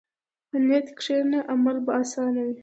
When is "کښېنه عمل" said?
0.97-1.77